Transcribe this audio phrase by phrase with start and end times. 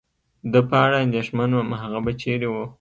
[0.53, 2.55] د په اړه اندېښمن ووم، هغه به چېرې و؟